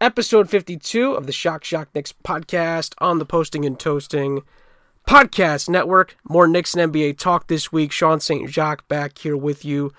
[0.00, 4.42] Episode 52 of the Shock Shock Knicks podcast on the Posting and Toasting
[5.06, 6.16] podcast network.
[6.24, 7.92] More Knicks and NBA talk this week.
[7.92, 8.48] Sean St.
[8.48, 9.92] Jacques back here with you.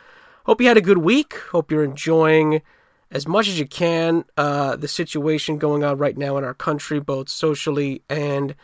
[0.46, 1.36] Hope you had a good week.
[1.52, 2.64] Hope you're enjoying
[3.12, 7.00] as much as you can uh, the situation going on right now in our country,
[7.00, 8.56] both socially and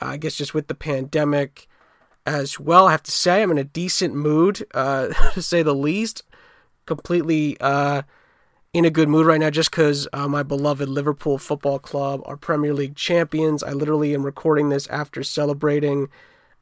[0.00, 1.68] uh, I guess just with the pandemic
[2.24, 2.86] as well.
[2.86, 6.22] I have to say, I'm in a decent mood, uh, to say the least.
[6.86, 7.60] Completely.
[8.74, 12.36] In a good mood right now just because uh, my beloved Liverpool Football Club are
[12.36, 13.62] Premier League champions.
[13.62, 16.10] I literally am recording this after celebrating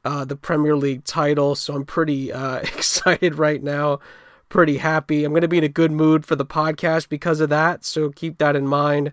[0.04, 3.98] uh, the Premier League title, so I'm pretty uh, excited right now,
[4.48, 5.24] pretty happy.
[5.24, 8.10] I'm going to be in a good mood for the podcast because of that, so
[8.10, 9.12] keep that in mind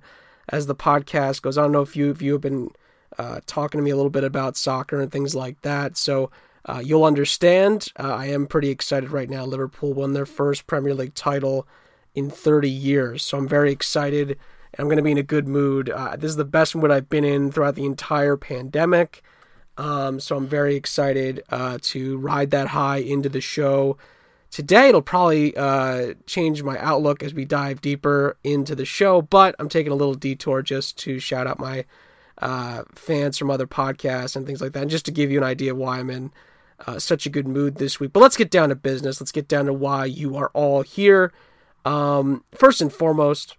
[0.50, 1.58] as the podcast goes.
[1.58, 2.70] I don't know if you if you have been
[3.18, 6.30] uh, talking to me a little bit about soccer and things like that, so.
[6.66, 7.90] Uh, you'll understand.
[8.00, 9.44] Uh, I am pretty excited right now.
[9.44, 11.68] Liverpool won their first Premier League title
[12.16, 13.24] in 30 years.
[13.24, 14.38] So I'm very excited
[14.78, 15.90] I'm going to be in a good mood.
[15.90, 19.22] Uh, this is the best mood I've been in throughout the entire pandemic.
[19.78, 23.98] Um, so I'm very excited uh, to ride that high into the show.
[24.52, 29.56] Today, it'll probably uh, change my outlook as we dive deeper into the show, but
[29.58, 31.86] I'm taking a little detour just to shout out my
[32.38, 35.44] uh, fans from other podcasts and things like that, and just to give you an
[35.44, 36.32] idea why I'm in
[36.86, 38.14] uh, such a good mood this week.
[38.14, 39.20] But let's get down to business.
[39.20, 41.32] Let's get down to why you are all here.
[41.86, 43.58] Um, first and foremost,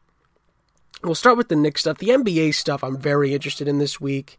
[1.02, 1.98] we'll start with the Knicks stuff.
[1.98, 4.38] The NBA stuff I'm very interested in this week,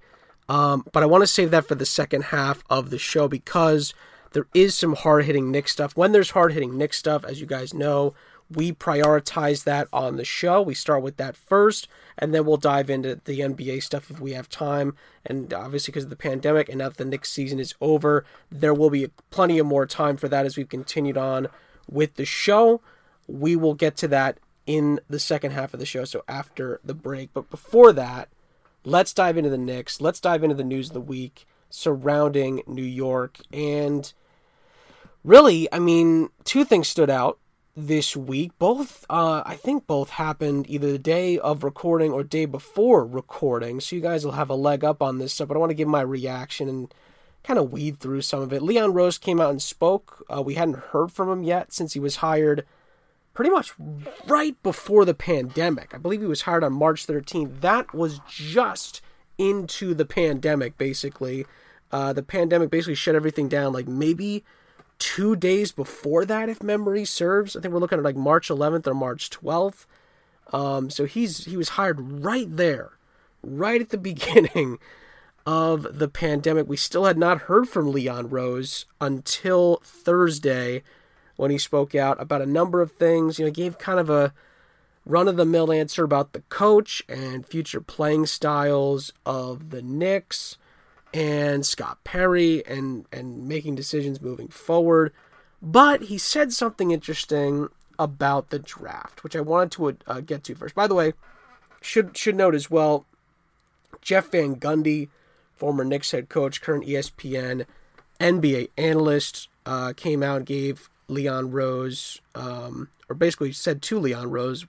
[0.50, 3.94] um, but I want to save that for the second half of the show because
[4.34, 5.96] there is some hard hitting Knicks stuff.
[5.96, 8.14] When there's hard hitting Knicks stuff, as you guys know,
[8.54, 10.62] we prioritize that on the show.
[10.62, 11.88] We start with that first,
[12.18, 14.96] and then we'll dive into the NBA stuff if we have time.
[15.26, 18.74] And obviously, because of the pandemic, and now that the Knicks season is over, there
[18.74, 21.48] will be plenty of more time for that as we've continued on
[21.90, 22.82] with the show.
[23.28, 26.94] We will get to that in the second half of the show, so after the
[26.94, 27.30] break.
[27.34, 28.30] But before that,
[28.84, 30.02] let's dive into the Knicks.
[30.02, 33.40] Let's dive into the news of the week surrounding New York.
[33.52, 34.12] And
[35.24, 37.40] really, I mean, two things stood out
[37.76, 38.52] this week.
[38.58, 43.82] Both, uh, I think both happened either the day of recording or day before recording.
[43.82, 45.76] So you guys will have a leg up on this stuff, but I want to
[45.76, 46.94] give my reaction and
[47.44, 48.62] kind of weed through some of it.
[48.62, 50.26] Leon Rose came out and spoke.
[50.34, 52.66] Uh, we hadn't heard from him yet since he was hired
[53.36, 53.74] pretty much
[54.26, 55.94] right before the pandemic.
[55.94, 57.62] I believe he was hired on March 13th.
[57.62, 59.02] That was just
[59.38, 61.46] into the pandemic, basically.
[61.92, 64.44] Uh, the pandemic basically shut everything down, like maybe
[64.98, 67.56] two days before that, if memory serves.
[67.56, 69.86] I think we're looking at like March 11th or March 12th.
[70.54, 72.94] Um, so he's he was hired right there,
[73.44, 74.80] right at the beginning
[75.46, 76.70] of the pandemic.
[76.70, 80.84] We still had not heard from Leon Rose until Thursday
[81.36, 83.40] when he spoke out about a number of things.
[83.40, 84.34] You know, he gave kind of a
[85.06, 90.58] run of the mill answer about the coach and future playing styles of the Knicks
[91.14, 95.14] and Scott Perry and and making decisions moving forward.
[95.62, 100.56] But he said something interesting about the draft, which I wanted to uh, get to
[100.56, 100.76] first.
[100.76, 101.14] By the way,
[101.82, 103.06] should should note as well,
[104.02, 105.10] Jeff Van Gundy,
[105.56, 107.66] former Knicks head coach, current ESPN
[108.20, 114.30] NBA analyst, uh, came out and gave Leon Rose, um, or basically said to Leon
[114.30, 114.66] Rose,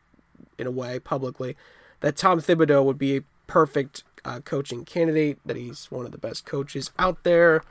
[0.58, 1.56] in a way, publicly,
[2.00, 6.18] that Tom Thibodeau would be a perfect uh, coaching candidate, that he's one of the
[6.18, 7.62] best coaches out there,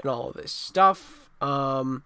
[0.00, 1.30] and all of this stuff.
[1.40, 2.04] Um,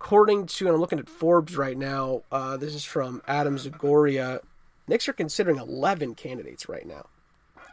[0.00, 4.40] according to, and I'm looking at Forbes right now, uh, this is from Adam Zagoria.
[4.86, 7.06] Knicks are considering 11 candidates right now,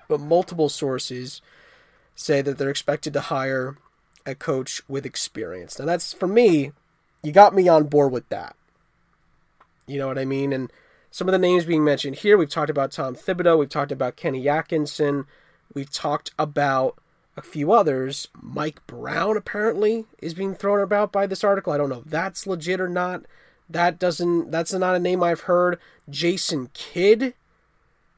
[0.07, 1.41] but multiple sources
[2.15, 3.77] say that they're expected to hire
[4.25, 5.77] a coach with experience.
[5.77, 6.71] Now, that's for me,
[7.23, 8.55] you got me on board with that.
[9.87, 10.53] You know what I mean?
[10.53, 10.71] And
[11.09, 14.15] some of the names being mentioned here, we've talked about Tom Thibodeau, we've talked about
[14.15, 15.25] Kenny Atkinson,
[15.73, 16.97] we've talked about
[17.35, 18.27] a few others.
[18.39, 21.73] Mike Brown apparently is being thrown about by this article.
[21.73, 23.23] I don't know if that's legit or not.
[23.69, 25.79] That doesn't that's not a name I've heard.
[26.09, 27.33] Jason Kidd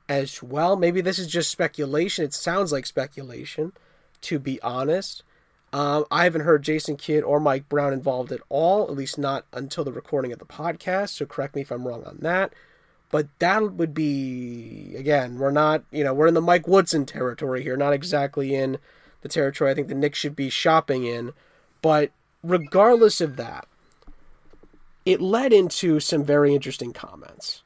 [0.09, 0.75] as well.
[0.75, 2.25] Maybe this is just speculation.
[2.25, 3.71] It sounds like speculation,
[4.21, 5.23] to be honest.
[5.75, 9.43] Um, I haven't heard Jason Kidd or Mike Brown involved at all, at least not
[9.51, 11.09] until the recording of the podcast.
[11.09, 12.53] So correct me if I'm wrong on that.
[13.11, 17.61] But that would be again, we're not, you know, we're in the Mike Woodson territory
[17.61, 18.77] here, not exactly in
[19.19, 21.33] the territory I think the Knicks should be shopping in.
[21.81, 22.11] But
[22.41, 23.67] regardless of that,
[25.05, 27.63] it led into some very interesting comments.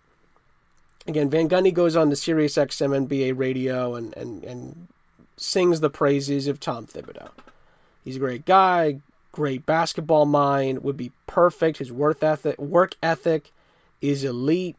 [1.05, 4.87] Again, Van Gundy goes on to Sirius XM NBA radio and, and, and
[5.37, 7.29] sings the praises of Tom Thibodeau.
[8.03, 8.99] He's a great guy,
[9.31, 11.77] great basketball mind, would be perfect.
[11.77, 13.51] His work ethic, work ethic
[14.01, 14.75] is elite,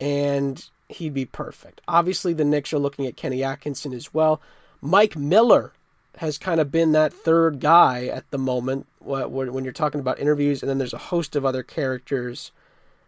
[0.00, 1.80] and he'd be perfect.
[1.88, 4.40] Obviously, the Knicks are looking at Kenny Atkinson as well.
[4.80, 5.72] Mike Miller
[6.18, 10.62] has kind of been that third guy at the moment when you're talking about interviews,
[10.62, 12.52] and then there's a host of other characters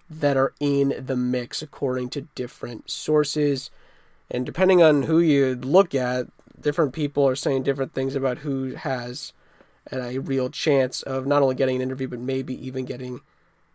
[0.09, 3.71] that are in the mix according to different sources.
[4.31, 6.27] And depending on who you look at,
[6.61, 9.33] different people are saying different things about who has
[9.93, 13.21] a real chance of not only getting an interview, but maybe even getting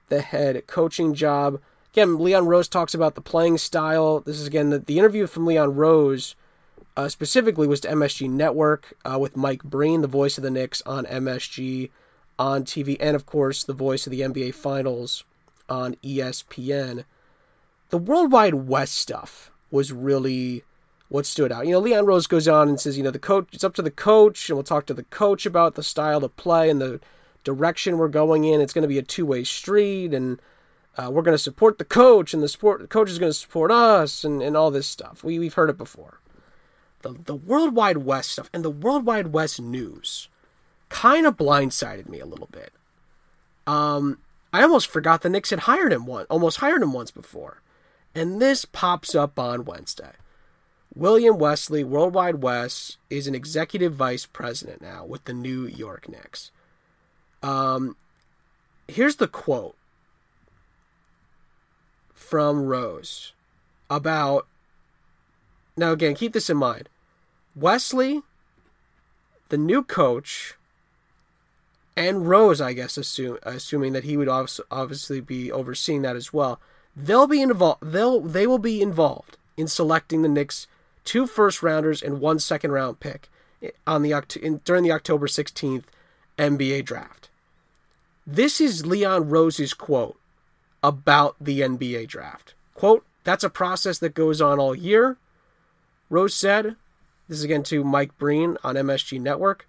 [0.10, 1.60] the head coaching job.
[1.94, 4.20] Again, Leon Rose talks about the playing style.
[4.20, 6.36] This is again the, the interview from Leon Rose
[6.98, 10.81] uh, specifically was to MSG Network uh, with Mike Breen, the voice of the Knicks
[10.86, 11.90] on MSG
[12.38, 15.24] on TV, and of course the voice of the NBA Finals
[15.68, 17.06] on ESPN.
[17.90, 20.64] The Worldwide Wes stuff was really
[21.10, 21.66] what stood out.
[21.66, 23.82] You know, Leon Rose goes on and says, you know, the coach, it's up to
[23.82, 27.00] the coach, and we'll talk to the coach about the style of play and the
[27.44, 28.62] direction we're going in.
[28.62, 30.40] It's going to be a two way street, and
[30.98, 33.38] uh, we're going to support the coach, and the support the coach is going to
[33.38, 35.24] support us, and, and all this stuff.
[35.24, 36.20] We we've heard it before
[37.02, 40.28] the, the Worldwide Wes stuff and the Worldwide Wes news
[40.90, 42.74] kind of blindsided me a little bit.
[43.68, 44.20] Um,
[44.52, 47.62] I almost forgot the Knicks had hired him one, almost hired him once before,
[48.16, 50.14] and this pops up on Wednesday.
[50.96, 56.52] William Wesley, Worldwide Wes, is an executive vice president now with the New York Knicks.
[57.42, 57.96] Um,
[58.88, 59.76] here's the quote
[62.14, 63.34] from Rose
[63.90, 64.48] about
[65.78, 66.90] now, again, keep this in mind.
[67.56, 68.22] Wesley,
[69.48, 70.56] the new coach,
[71.96, 76.60] and Rose, I guess, assume, assuming that he would obviously be overseeing that as well.
[76.96, 77.82] They'll be involved.
[77.82, 80.68] They'll they will be involved in selecting the Knicks
[81.04, 83.30] two first rounders and one second round pick
[83.86, 85.84] on the in, during the October 16th
[86.38, 87.30] NBA draft.
[88.25, 90.18] This is Leon Rose's quote
[90.84, 92.54] about the NBA draft.
[92.74, 95.18] Quote, that's a process that goes on all year.
[96.10, 96.75] Rose said,
[97.28, 99.68] this is again to Mike Breen on MSG Network.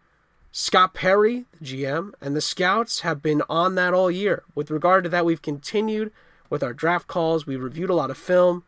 [0.52, 4.42] Scott Perry, the GM, and the scouts have been on that all year.
[4.54, 6.12] With regard to that, we've continued
[6.48, 7.46] with our draft calls.
[7.46, 8.64] We reviewed a lot of film.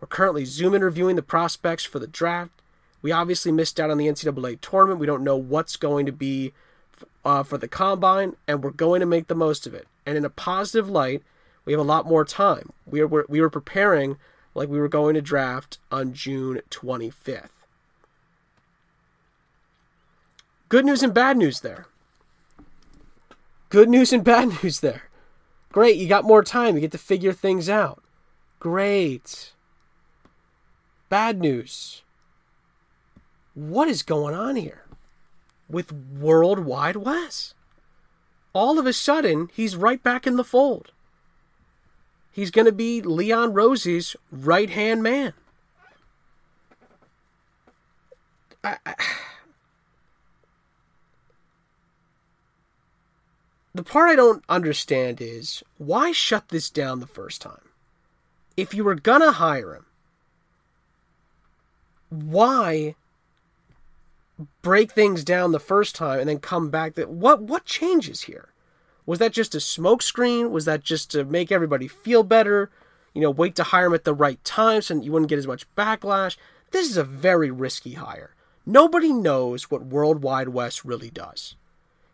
[0.00, 2.52] We're currently Zoom interviewing the prospects for the draft.
[3.02, 5.00] We obviously missed out on the NCAA tournament.
[5.00, 6.52] We don't know what's going to be
[7.24, 9.86] uh, for the combine, and we're going to make the most of it.
[10.04, 11.22] And in a positive light,
[11.64, 12.72] we have a lot more time.
[12.86, 14.16] We are, we were preparing
[14.54, 17.48] like we were going to draft on June 25th.
[20.68, 21.86] Good news and bad news there.
[23.68, 25.08] Good news and bad news there.
[25.70, 26.74] Great, you got more time.
[26.74, 28.02] You get to figure things out.
[28.58, 29.52] Great.
[31.08, 32.02] Bad news.
[33.54, 34.84] What is going on here
[35.68, 37.54] with Worldwide Wes?
[38.52, 40.92] All of a sudden, he's right back in the fold
[42.36, 45.32] he's going to be Leon Rose's right hand man.
[48.62, 48.76] I,
[53.74, 57.70] the part I don't understand is why shut this down the first time?
[58.54, 59.85] If you were going to hire him,
[62.10, 62.94] why
[64.62, 68.50] break things down the first time and then come back that what what changes here
[69.06, 70.50] was that just a smokescreen?
[70.50, 72.70] Was that just to make everybody feel better?
[73.14, 75.46] You know, wait to hire him at the right time so you wouldn't get as
[75.46, 76.36] much backlash.
[76.72, 78.34] This is a very risky hire.
[78.66, 81.54] Nobody knows what Worldwide Wes really does.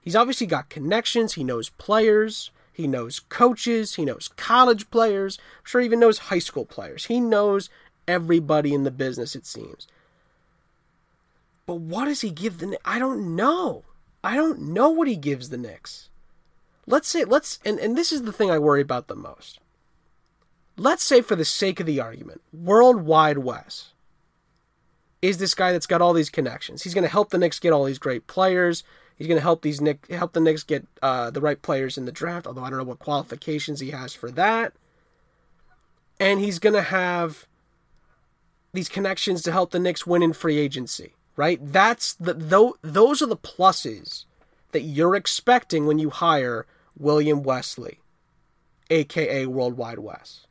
[0.03, 5.65] He's obviously got connections, he knows players, he knows coaches, he knows college players, I'm
[5.65, 7.07] sure he even knows high school players.
[7.07, 7.71] He knows
[8.13, 9.89] everybody in the business, it seems.
[11.67, 13.85] But what does he give the I don't know.
[14.25, 16.09] I don't know what he gives the Knicks.
[16.87, 19.61] Let's say, let's, and, and this is the thing I worry about the most.
[20.77, 23.93] Let's say, for the sake of the argument, Worldwide Wes
[25.21, 26.83] is this guy that's got all these connections.
[26.83, 28.83] He's going to help the Knicks get all these great players.
[29.17, 32.07] He's going to help these Nick help the Knicks get uh, the right players in
[32.07, 32.47] the draft.
[32.47, 34.73] Although I don't know what qualifications he has for that.
[36.19, 37.47] And he's going to have
[38.73, 41.15] these connections to help the Knicks win in free agency.
[41.35, 41.59] Right?
[41.63, 44.25] That's the though those are the pluses
[44.73, 46.67] that you're expecting when you hire
[46.99, 48.01] William Wesley,
[48.91, 50.47] aka Worldwide Wes.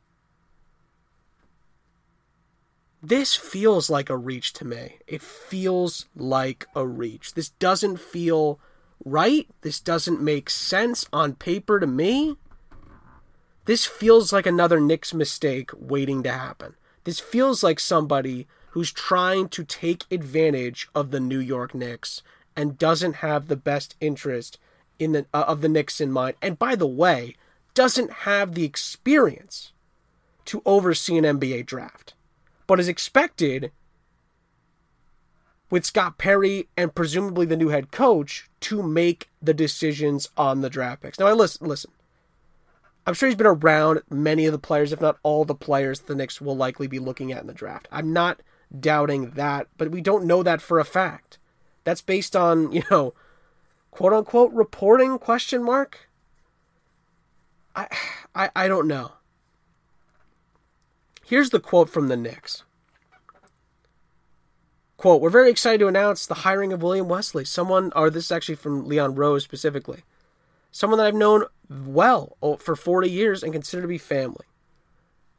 [3.02, 4.98] this feels like a reach to me.
[5.08, 7.34] It feels like a reach.
[7.34, 8.60] This doesn't feel
[9.04, 9.48] right.
[9.62, 12.36] This doesn't make sense on paper to me.
[13.64, 16.76] This feels like another Knicks mistake waiting to happen.
[17.04, 22.22] This feels like somebody who's trying to take advantage of the New York Knicks
[22.56, 24.58] and doesn't have the best interest
[24.98, 26.36] in the uh, of the Knicks in mind.
[26.40, 27.36] And by the way,
[27.74, 29.72] doesn't have the experience
[30.46, 32.14] to oversee an NBA draft,
[32.66, 33.72] but is expected
[35.70, 40.70] with Scott Perry and presumably the new head coach to make the decisions on the
[40.70, 41.18] draft picks.
[41.18, 41.66] Now, I listen.
[41.66, 41.90] Listen,
[43.06, 46.14] I'm sure he's been around many of the players, if not all the players the
[46.14, 47.88] Knicks will likely be looking at in the draft.
[47.90, 48.42] I'm not
[48.78, 51.38] doubting that, but we don't know that for a fact.
[51.84, 53.14] That's based on, you know,
[53.90, 56.08] quote unquote reporting question mark.
[57.74, 57.88] I
[58.34, 59.12] I I don't know.
[61.24, 62.64] Here's the quote from the Knicks.
[64.96, 68.32] Quote, we're very excited to announce the hiring of William Wesley, someone, or this is
[68.32, 70.04] actually from Leon Rose specifically,
[70.72, 74.46] someone that I've known well for 40 years and consider to be family.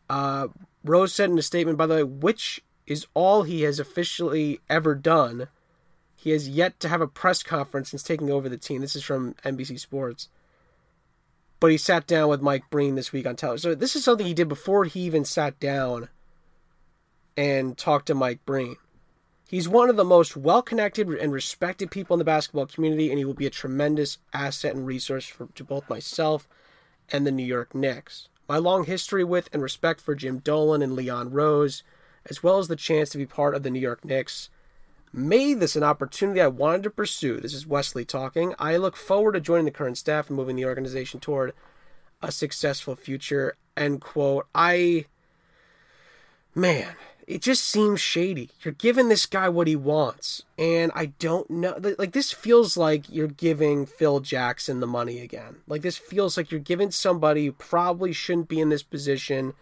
[0.09, 0.47] Uh,
[0.85, 4.95] Rose said in a statement, by the way, which is all he has officially ever
[4.95, 5.47] done.
[6.15, 8.81] He has yet to have a press conference since taking over the team.
[8.81, 10.29] This is from NBC Sports.
[11.59, 13.71] But he sat down with Mike Breen this week on television.
[13.71, 16.09] So this is something he did before he even sat down
[17.37, 18.75] and talked to Mike Breen.
[19.53, 23.19] He's one of the most well connected and respected people in the basketball community, and
[23.19, 26.47] he will be a tremendous asset and resource for, to both myself
[27.11, 28.29] and the New York Knicks.
[28.49, 31.83] My long history with and respect for Jim Dolan and Leon Rose,
[32.25, 34.49] as well as the chance to be part of the New York Knicks,
[35.13, 37.39] made this an opportunity I wanted to pursue.
[37.39, 38.55] This is Wesley talking.
[38.57, 41.53] I look forward to joining the current staff and moving the organization toward
[42.23, 43.55] a successful future.
[43.77, 44.47] End quote.
[44.55, 45.05] I,
[46.55, 46.95] man,
[47.27, 48.49] it just seems shady.
[48.61, 51.79] You're giving this guy what he wants, and I don't know.
[51.97, 55.57] Like this feels like you're giving Phil Jackson the money again.
[55.67, 59.53] Like this feels like you're giving somebody who probably shouldn't be in this position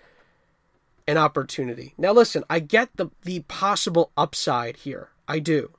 [1.08, 1.94] an opportunity.
[1.98, 5.10] Now, listen, I get the the possible upside here.
[5.28, 5.72] I do.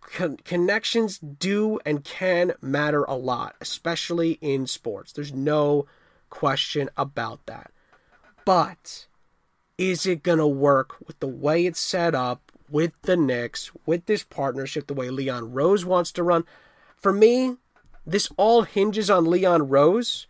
[0.00, 5.12] Con- connections do and can matter a lot, especially in sports.
[5.12, 5.86] There's no
[6.30, 7.70] question about that.
[8.44, 9.06] But
[9.78, 14.06] is it going to work with the way it's set up with the Knicks, with
[14.06, 16.44] this partnership, the way Leon Rose wants to run?
[17.00, 17.56] For me,
[18.06, 20.26] this all hinges on Leon Rose.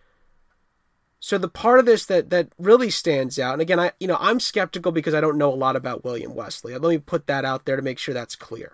[1.21, 4.19] So the part of this that that really stands out, and again, I you know
[4.21, 6.75] I'm skeptical because I don't know a lot about William Wesley.
[6.75, 8.73] Let me put that out there to make sure that's clear.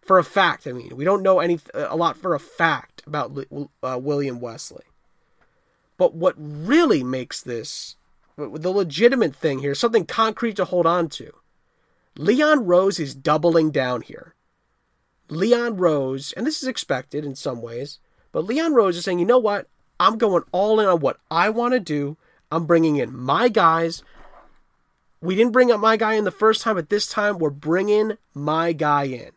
[0.00, 3.36] For a fact, I mean, we don't know any a lot for a fact about
[3.82, 4.84] uh, William Wesley.
[5.96, 7.96] But what really makes this
[8.36, 11.32] the legitimate thing here, something concrete to hold on to.
[12.18, 14.34] Leon Rose is doubling down here.
[15.28, 17.98] Leon Rose, and this is expected in some ways,
[18.32, 19.68] but Leon Rose is saying, you know what?
[19.98, 22.16] I'm going all in on what I want to do.
[22.52, 24.02] I'm bringing in my guys.
[25.20, 28.18] We didn't bring up my guy in the first time, but this time we're bringing
[28.34, 29.30] my guy in.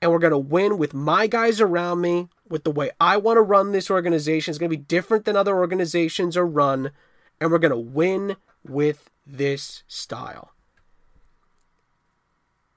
[0.00, 3.36] And we're going to win with my guys around me, with the way I want
[3.38, 4.52] to run this organization.
[4.52, 6.92] It's going to be different than other organizations are run
[7.40, 8.36] and we're going to win
[8.66, 10.52] with this style.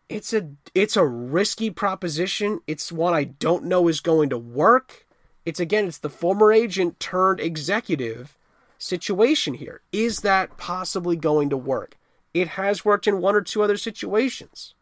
[0.10, 2.62] It's a it's a risky proposition.
[2.66, 5.06] It's one I don't know is going to work.
[5.46, 8.38] It's again it's the former agent turned executive
[8.78, 9.82] situation here.
[9.92, 11.98] Is that possibly going to work?
[12.34, 14.76] It has worked in one or two other situations.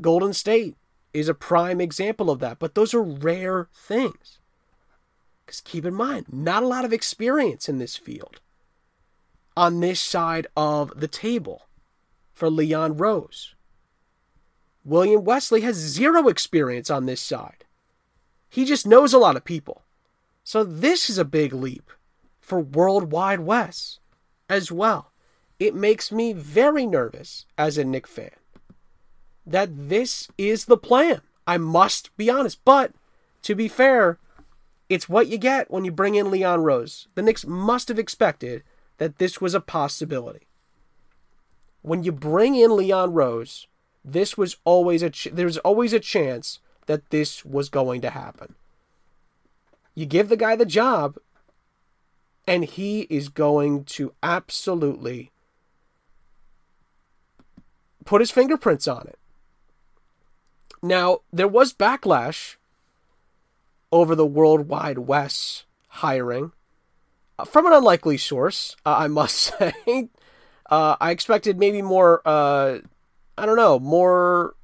[0.00, 0.76] Golden State
[1.12, 4.38] is a prime example of that, but those are rare things.
[5.44, 8.40] Because keep in mind, not a lot of experience in this field
[9.56, 11.66] on this side of the table
[12.32, 13.54] for Leon Rose.
[14.84, 17.64] William Wesley has zero experience on this side.
[18.48, 19.82] He just knows a lot of people.
[20.42, 21.90] So this is a big leap
[22.40, 23.98] for Worldwide Wes
[24.48, 25.12] as well.
[25.58, 28.30] It makes me very nervous as a Knick fan
[29.46, 31.20] that this is the plan.
[31.46, 32.64] I must be honest.
[32.64, 32.92] But
[33.42, 34.18] to be fair,
[34.88, 37.08] it's what you get when you bring in Leon Rose.
[37.14, 38.62] The Knicks must have expected
[38.98, 40.46] that this was a possibility.
[41.82, 43.66] When you bring in Leon Rose,
[44.04, 48.54] this was always a ch- there's always a chance that this was going to happen.
[49.94, 51.16] You give the guy the job
[52.46, 55.30] and he is going to absolutely
[58.04, 59.18] put his fingerprints on it.
[60.82, 62.56] Now, there was backlash
[63.94, 66.50] over the Worldwide Wes hiring
[67.38, 69.72] uh, from an unlikely source, uh, I must say.
[70.68, 72.20] Uh, I expected maybe more.
[72.24, 72.78] Uh,
[73.38, 74.56] I don't know, more.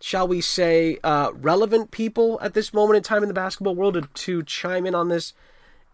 [0.00, 3.94] Shall we say uh, relevant people at this moment in time in the basketball world
[3.94, 5.34] to, to chime in on this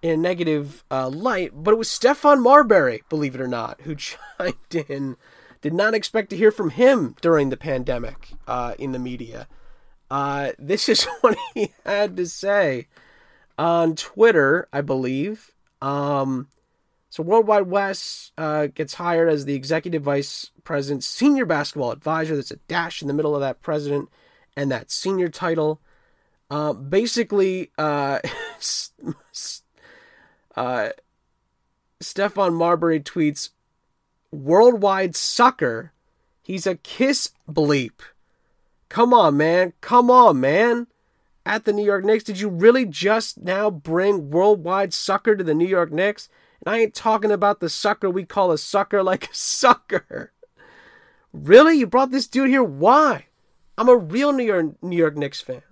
[0.00, 1.50] in a negative uh, light?
[1.54, 3.94] But it was Stephon Marbury, believe it or not, who
[4.38, 5.16] chimed in.
[5.60, 8.30] Did not expect to hear from him during the pandemic
[8.78, 9.46] in the media.
[10.10, 12.88] Uh, this is what he had to say
[13.58, 15.52] on Twitter, I believe.
[15.80, 16.48] Um,
[17.10, 22.36] so Worldwide Wes uh, gets hired as the executive vice president, senior basketball advisor.
[22.36, 24.08] That's a dash in the middle of that president
[24.56, 25.80] and that senior title.
[26.50, 28.20] Uh, basically, uh,
[30.56, 30.90] uh,
[32.02, 33.50] Stephon Marbury tweets,
[34.32, 35.92] "Worldwide sucker.
[36.42, 38.00] He's a kiss bleep.
[38.90, 39.72] Come on, man.
[39.80, 40.86] Come on, man."
[41.46, 45.54] At the New York Knicks, did you really just now bring worldwide sucker to the
[45.54, 46.28] New York Knicks?
[46.60, 50.32] And I ain't talking about the sucker we call a sucker like a sucker.
[51.32, 51.78] Really?
[51.78, 52.62] You brought this dude here?
[52.62, 53.26] Why?
[53.78, 55.62] I'm a real New York, New York Knicks fan.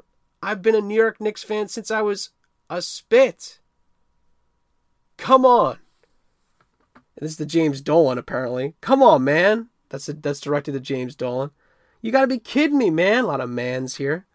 [0.43, 2.31] I've been a New York Knicks fan since I was
[2.71, 3.59] a spit.
[5.19, 5.79] Come on.
[6.95, 8.75] And This is the James Dolan, apparently.
[8.81, 9.69] Come on, man.
[9.91, 11.51] That's a, that's directed to James Dolan.
[12.01, 13.25] You gotta be kidding me, man.
[13.25, 14.27] A lot of mans here.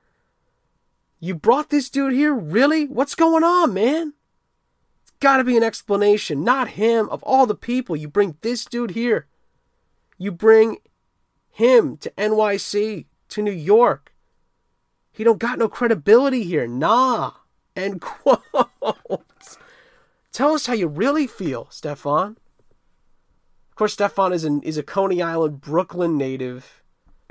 [1.19, 2.33] You brought this dude here?
[2.33, 2.85] Really?
[2.85, 4.13] What's going on, man?
[5.01, 6.43] It's gotta be an explanation.
[6.43, 7.09] Not him.
[7.09, 9.27] Of all the people, you bring this dude here.
[10.17, 10.77] You bring
[11.49, 14.13] him to NYC, to New York.
[15.11, 16.67] He don't got no credibility here.
[16.67, 17.31] Nah.
[17.75, 18.41] End quote.
[20.31, 22.35] Tell us how you really feel, Stephon.
[23.69, 26.82] Of course, Stephon is, an, is a Coney Island, Brooklyn native.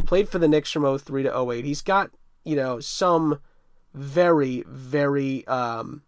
[0.06, 1.64] Played for the Knicks from 03 to 08.
[1.64, 2.10] He's got,
[2.44, 3.40] you know, some
[3.94, 6.02] very, very um,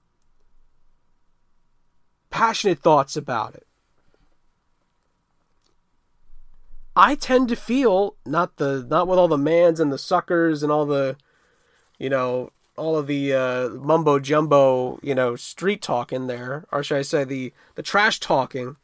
[2.30, 3.66] passionate thoughts about it.
[6.96, 10.70] I tend to feel not the not with all the mans and the suckers and
[10.70, 11.16] all the,
[11.98, 16.82] you know, all of the uh, mumbo jumbo, you know, street talk in there, or
[16.82, 18.76] should I say the the trash talking,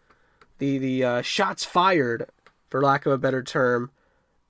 [0.59, 2.29] the the uh, shots fired,
[2.69, 3.91] for lack of a better term,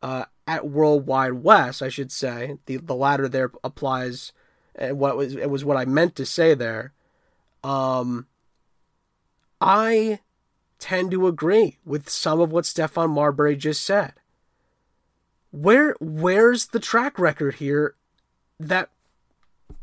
[0.03, 2.58] uh, at Worldwide Wes, I should say.
[2.66, 4.32] The the latter there applies.
[4.74, 6.92] And what was it was what I meant to say there.
[7.62, 8.26] Um,
[9.60, 10.18] I
[10.80, 14.14] tend to agree with some of what Stephon Marbury just said.
[15.52, 17.94] Where where's the track record here
[18.58, 18.90] that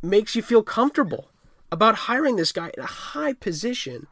[0.01, 1.30] makes you feel comfortable
[1.71, 4.08] about hiring this guy in a high position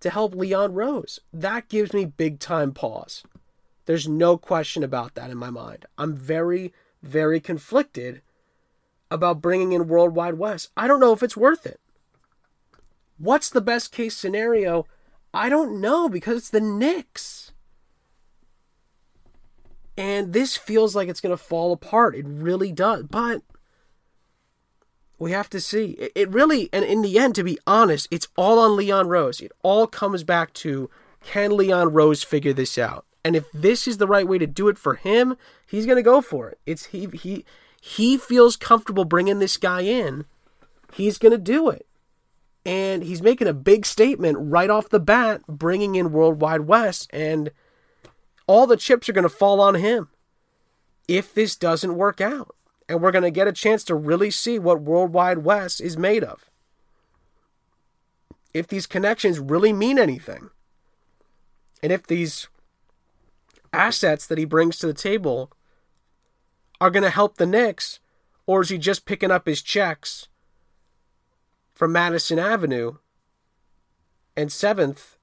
[0.00, 1.20] to help Leon Rose?
[1.32, 3.24] That gives me big time pause.
[3.86, 5.86] There's no question about that in my mind.
[5.96, 6.72] I'm very
[7.02, 8.22] very conflicted
[9.10, 10.68] about bringing in Worldwide Wes.
[10.76, 11.80] I don't know if it's worth it.
[13.18, 14.86] What's the best case scenario?
[15.32, 17.52] I don't know because it's the Knicks.
[19.96, 22.14] And this feels like it's going to fall apart.
[22.14, 23.04] It really does.
[23.04, 23.42] But
[25.18, 26.10] we have to see.
[26.14, 29.40] It really, and in the end, to be honest, it's all on Leon Rose.
[29.40, 30.90] It all comes back to
[31.24, 33.05] can Leon Rose figure this out?
[33.26, 35.36] And if this is the right way to do it for him,
[35.66, 36.60] he's going to go for it.
[36.64, 37.44] It's he he
[37.80, 40.26] he feels comfortable bringing this guy in.
[40.92, 41.88] He's going to do it.
[42.64, 47.50] And he's making a big statement right off the bat, bringing in Worldwide Wes and
[48.46, 50.08] all the chips are going to fall on him
[51.08, 52.54] if this doesn't work out.
[52.88, 56.22] And we're going to get a chance to really see what Worldwide Wes is made
[56.22, 56.48] of.
[58.54, 60.50] If these connections really mean anything.
[61.82, 62.46] And if these
[63.76, 65.52] assets that he brings to the table
[66.80, 68.00] are going to help the Knicks,
[68.46, 70.28] or is he just picking up his checks
[71.74, 72.96] from Madison Avenue
[74.36, 75.16] and 7th,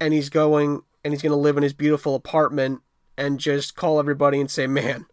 [0.00, 2.80] and he's going and he's going to live in his beautiful apartment
[3.18, 5.06] and just call everybody and say, man,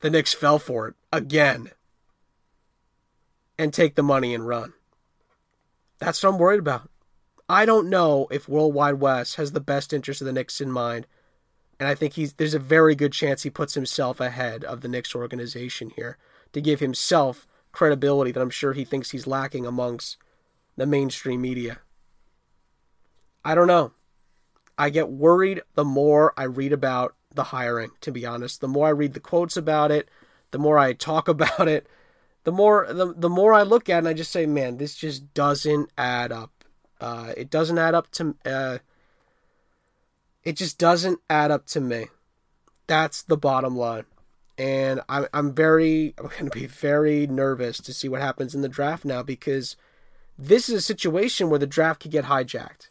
[0.00, 1.72] the Knicks fell for it again,
[3.58, 4.72] and take the money and run.
[5.98, 6.88] That's what I'm worried about.
[7.48, 11.06] I don't know if Worldwide Wes has the best interest of the Knicks in mind.
[11.78, 14.88] And I think he's there's a very good chance he puts himself ahead of the
[14.88, 16.18] Knicks organization here
[16.52, 20.16] to give himself credibility that I'm sure he thinks he's lacking amongst
[20.76, 21.78] the mainstream media.
[23.44, 23.92] I don't know.
[24.76, 28.60] I get worried the more I read about the hiring, to be honest.
[28.60, 30.08] The more I read the quotes about it,
[30.50, 31.86] the more I talk about it,
[32.44, 34.94] the more the, the more I look at it and I just say, man, this
[34.94, 36.64] just doesn't add up.
[37.00, 38.78] Uh, it doesn't add up to uh,
[40.48, 42.06] it just doesn't add up to me.
[42.86, 44.04] That's the bottom line
[44.58, 48.60] and I'm I'm very I'm going to be very nervous to see what happens in
[48.60, 49.76] the draft now because
[50.36, 52.88] this is a situation where the draft could get hijacked.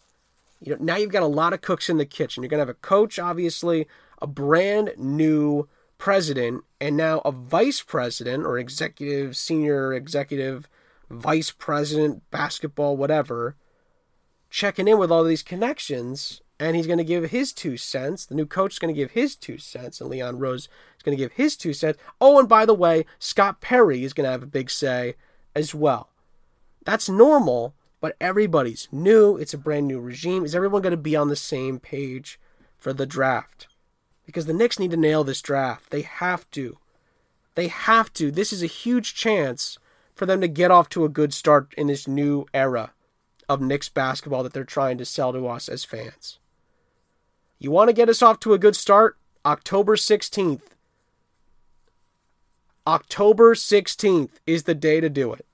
[0.62, 2.42] You know, now you've got a lot of cooks in the kitchen.
[2.42, 3.88] You're going to have a coach, obviously,
[4.22, 10.68] a brand new president, and now a vice president or executive, senior executive,
[11.10, 13.56] vice president, basketball, whatever,
[14.50, 16.42] checking in with all these connections.
[16.60, 18.26] And he's going to give his two cents.
[18.26, 21.16] The new coach is going to give his two cents, and Leon Rose is going
[21.16, 22.00] to give his two cents.
[22.20, 25.16] Oh, and by the way, Scott Perry is going to have a big say
[25.56, 26.10] as well.
[26.84, 29.38] That's normal, but everybody's new.
[29.38, 30.46] It's a brand new regime.
[30.46, 32.40] Is everyone going to be on the same page
[32.78, 33.68] for the draft?
[34.26, 35.90] Because the Knicks need to nail this draft.
[35.90, 36.78] They have to.
[37.56, 38.32] They have to.
[38.32, 39.78] This is a huge chance
[40.16, 42.94] for them to get off to a good start in this new era
[43.48, 46.40] of Knicks basketball that they're trying to sell to us as fans.
[47.60, 49.18] You want to get us off to a good start?
[49.46, 50.62] October 16th.
[52.86, 55.46] October 16th is the day to do it.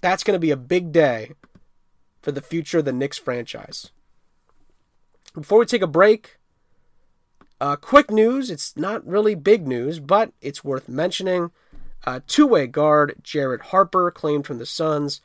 [0.00, 1.32] That's going to be a big day
[2.20, 3.90] for the future of the Knicks franchise.
[5.34, 6.38] Before we take a break,
[7.60, 8.50] uh, quick news.
[8.50, 11.50] It's not really big news, but it's worth mentioning.
[12.06, 15.20] Uh, Two way guard Jared Harper claimed from the Suns,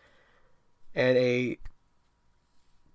[0.95, 1.57] and a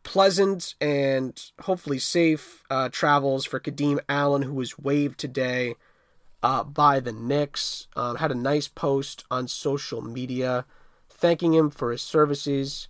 [0.05, 5.75] pleasant and hopefully safe uh, travels for Kadeem Allen, who was waived today
[6.43, 7.89] uh, by the Knicks.
[7.97, 10.67] Um, had a nice post on social media
[11.09, 12.89] thanking him for his services.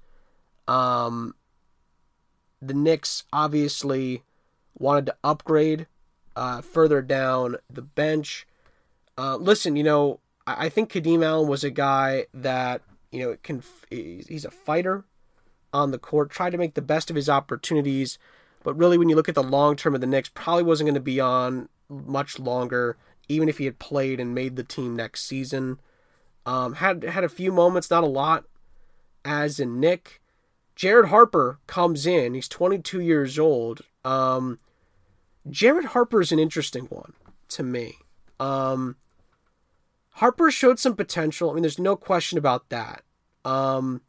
[0.68, 1.34] Um,
[2.60, 4.22] the Knicks obviously
[4.76, 5.86] wanted to upgrade
[6.36, 8.46] uh, further down the bench.
[9.16, 13.36] Uh, listen, you know, I, I think Kadeem Allen was a guy that you know
[13.42, 15.04] can he's a fighter
[15.74, 18.18] on the court, tried to make the best of his opportunities,
[18.62, 20.94] but really, when you look at the long term of the Knicks, probably wasn't going
[20.94, 22.96] to be on much longer,
[23.28, 25.78] even if he had played and made the team next season.
[26.46, 28.46] Um, had had a few moments, not a lot,
[29.24, 30.22] as in Nick.
[30.74, 32.34] Jared Harper comes in.
[32.34, 33.82] He's 22 years old.
[34.04, 34.58] Um,
[35.48, 37.12] Jared Harper is an interesting one
[37.48, 37.98] to me.
[38.40, 38.96] Um,
[40.12, 41.50] Harper showed some potential.
[41.50, 43.02] I mean, there's no question about that.
[43.44, 44.00] Um,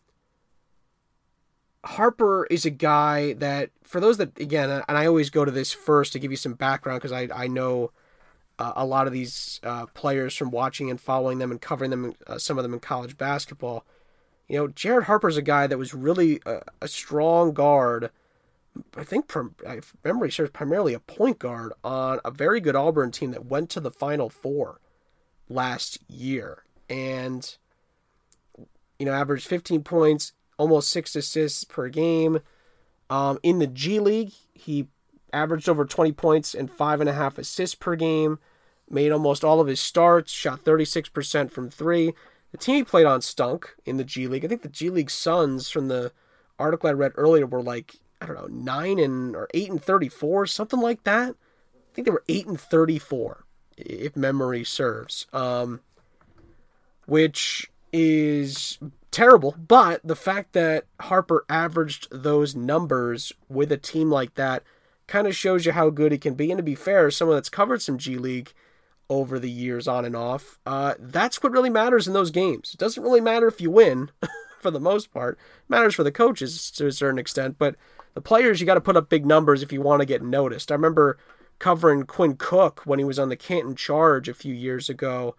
[1.86, 5.72] Harper is a guy that, for those that, again, and I always go to this
[5.72, 7.92] first to give you some background because I, I know
[8.58, 12.14] uh, a lot of these uh, players from watching and following them and covering them,
[12.28, 13.86] uh, some of them in college basketball.
[14.48, 18.12] You know, Jared Harper's a guy that was really a, a strong guard.
[18.98, 19.56] I think, from
[20.04, 23.80] memory serves, primarily a point guard on a very good Auburn team that went to
[23.80, 24.82] the Final Four
[25.50, 26.64] last year.
[26.90, 27.56] And,
[29.00, 32.40] you know, averaged 15 points, almost six assists per game.
[33.10, 34.88] Um, in the G League, he
[35.32, 38.40] averaged over 20 points and five and a half assists per game.
[38.90, 42.14] Made almost all of his starts, shot 36% from three.
[42.52, 44.46] The team he played on stunk in the G League.
[44.46, 46.12] I think the G League Suns, from the
[46.58, 50.46] article I read earlier, were like, I don't know, 9 and or 8 and 34,
[50.48, 51.36] something like that.
[51.76, 53.44] I think they were 8 and 34,
[53.78, 55.28] if memory serves.
[55.34, 55.82] Um,
[57.08, 58.78] which is
[59.10, 59.56] terrible.
[59.58, 64.64] But the fact that Harper averaged those numbers with a team like that
[65.08, 66.52] kind of shows you how good he can be.
[66.52, 68.52] And to be fair, someone that's covered some G League
[69.10, 72.72] over the years on and off, uh, that's what really matters in those games.
[72.74, 74.12] It doesn't really matter if you win,
[74.60, 75.38] for the most part.
[75.38, 77.76] It matters for the coaches to a certain extent, but
[78.14, 80.72] the players, you got to put up big numbers if you want to get noticed.
[80.72, 81.18] I remember
[81.60, 85.36] covering Quinn Cook when he was on the Canton Charge a few years ago,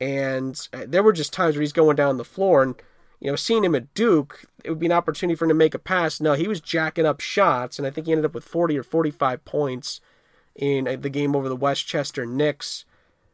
[0.00, 2.74] and uh, there were just times where he's going down the floor and
[3.20, 5.74] you know, seeing him at Duke, it would be an opportunity for him to make
[5.74, 6.20] a pass.
[6.20, 8.82] No, he was jacking up shots, and I think he ended up with 40 or
[8.82, 10.00] 45 points
[10.54, 12.84] in uh, the game over the Westchester Knicks,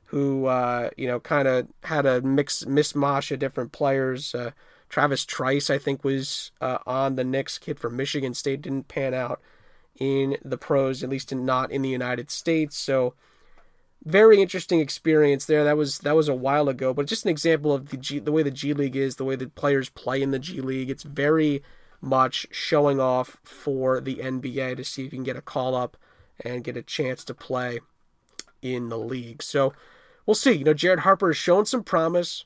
[0.06, 4.34] who, uh, you know, kind of had a mix, mismash of different players.
[4.34, 4.52] Uh,
[4.88, 7.58] Travis Trice, I think, was uh, on the Knicks.
[7.58, 9.40] Kid from Michigan State didn't pan out
[9.98, 12.76] in the pros, at least not in the United States.
[12.76, 13.14] So,
[14.04, 15.64] very interesting experience there.
[15.64, 18.32] That was that was a while ago, but just an example of the G, the
[18.32, 20.90] way the G League is, the way the players play in the G League.
[20.90, 21.62] It's very
[22.00, 25.96] much showing off for the NBA to see if you can get a call up
[26.44, 27.78] and get a chance to play
[28.60, 29.42] in the league.
[29.42, 29.72] So
[30.26, 30.52] we'll see.
[30.52, 32.44] You know, Jared Harper has shown some promise.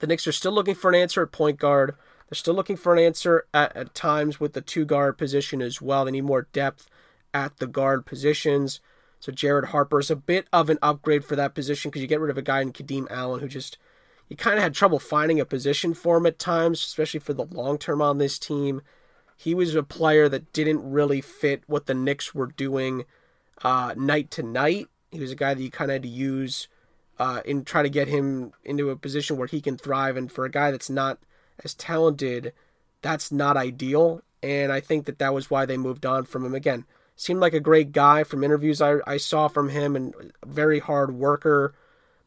[0.00, 1.96] The Knicks are still looking for an answer at point guard.
[2.28, 5.80] They're still looking for an answer at, at times with the two guard position as
[5.80, 6.04] well.
[6.04, 6.90] They need more depth
[7.32, 8.80] at the guard positions.
[9.20, 12.20] So Jared Harper is a bit of an upgrade for that position because you get
[12.20, 13.78] rid of a guy in Kadeem Allen who just
[14.28, 17.44] you kind of had trouble finding a position for him at times, especially for the
[17.44, 18.82] long term on this team.
[19.36, 23.04] He was a player that didn't really fit what the Knicks were doing
[23.62, 24.88] uh, night to night.
[25.10, 26.68] He was a guy that you kind of had to use
[27.18, 30.16] uh, and try to get him into a position where he can thrive.
[30.16, 31.18] And for a guy that's not
[31.64, 32.52] as talented,
[33.00, 34.22] that's not ideal.
[34.42, 36.54] And I think that that was why they moved on from him.
[36.54, 36.84] Again,
[37.18, 41.14] seemed like a great guy from interviews I, I saw from him and very hard
[41.14, 41.74] worker.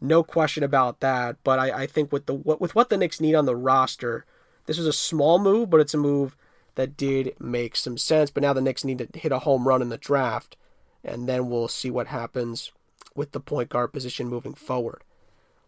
[0.01, 1.37] No question about that.
[1.45, 4.25] But I, I think with the what, with what the Knicks need on the roster,
[4.65, 6.35] this was a small move, but it's a move
[6.75, 8.29] that did make some sense.
[8.29, 10.57] But now the Knicks need to hit a home run in the draft,
[11.05, 12.71] and then we'll see what happens
[13.15, 15.03] with the point guard position moving forward.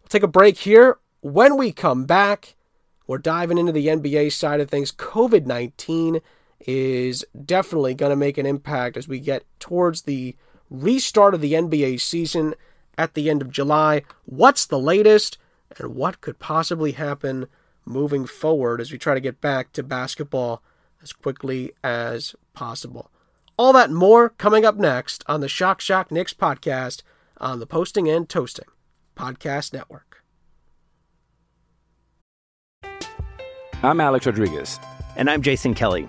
[0.02, 0.98] We'll take a break here.
[1.22, 2.56] When we come back,
[3.06, 4.92] we're diving into the NBA side of things.
[4.92, 6.20] COVID 19
[6.60, 10.36] is definitely going to make an impact as we get towards the
[10.70, 12.54] restart of the NBA season
[12.96, 14.02] at the end of July.
[14.24, 15.38] What's the latest
[15.78, 17.46] and what could possibly happen
[17.84, 20.62] moving forward as we try to get back to basketball
[21.02, 23.10] as quickly as possible?
[23.56, 27.02] All that and more coming up next on the Shock Shock Knicks podcast
[27.38, 28.68] on the Posting and Toasting
[29.16, 30.24] Podcast Network.
[33.82, 34.80] I'm Alex Rodriguez.
[35.16, 36.08] And I'm Jason Kelly.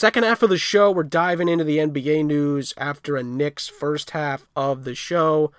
[0.00, 4.12] Second half of the show, we're diving into the NBA news after a Knicks first
[4.12, 5.52] half of the show.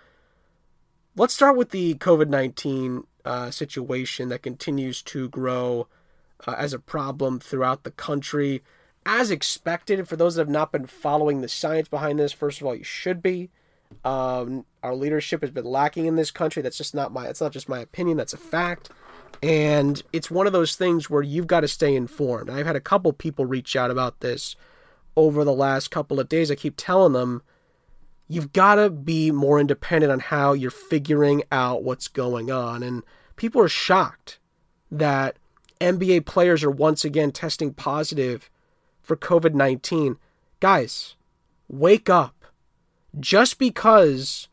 [1.16, 5.88] Let's start with the COVID 19 uh, situation that continues to grow
[6.48, 8.64] uh, as a problem throughout the country.
[9.06, 12.66] As expected, for those that have not been following the science behind this, first of
[12.66, 13.52] all, you should be.
[14.04, 16.64] Um, our leadership has been lacking in this country.
[16.64, 17.28] That's just not my.
[17.28, 18.18] It's not just my opinion.
[18.18, 18.90] That's a fact.
[19.42, 22.50] And it's one of those things where you've got to stay informed.
[22.50, 24.56] I've had a couple people reach out about this
[25.16, 26.52] over the last couple of days.
[26.52, 27.42] I keep telling them
[28.28, 32.84] you've got to be more independent on how you're figuring out what's going on.
[32.84, 33.04] And
[33.36, 34.40] people are shocked
[34.92, 35.38] that
[35.80, 38.50] NBA players are once again testing positive
[39.02, 40.18] for COVID 19.
[40.60, 41.16] Guys,
[41.68, 42.46] wake up.
[43.20, 44.48] Just because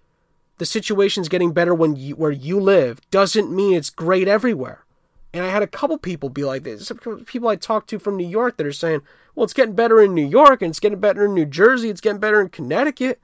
[0.58, 4.84] the situation's getting better when you, where you live doesn't mean it's great everywhere.
[5.32, 6.90] And I had a couple people be like this.
[7.26, 9.02] People I talked to from New York that are saying,
[9.34, 12.00] well, it's getting better in New York and it's getting better in New Jersey, it's
[12.00, 13.20] getting better in Connecticut.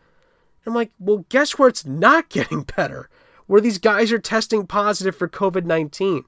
[0.65, 3.09] And I'm like, well, guess where it's not getting better?
[3.47, 6.25] Where these guys are testing positive for COVID 19.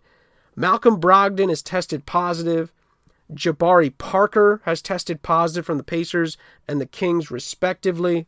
[0.55, 2.73] Malcolm Brogdon has tested positive.
[3.33, 8.27] Jabari Parker has tested positive from the Pacers and the Kings, respectively.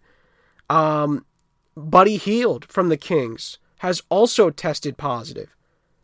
[0.68, 1.24] Um,
[1.78, 5.54] Buddy Hield from the Kings has also tested positive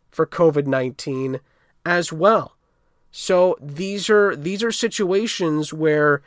[0.09, 1.41] for COVID 19
[1.85, 2.55] as well.
[3.11, 6.21] So these are these are situations where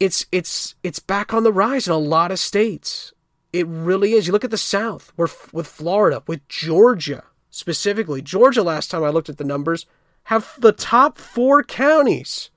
[0.00, 3.12] it's it's it's back on the rise in a lot of states.
[3.52, 4.26] It really is.
[4.26, 8.22] You look at the South, where with Florida, with Georgia specifically.
[8.22, 9.86] Georgia, last time I looked at the numbers,
[10.24, 12.50] have the top four counties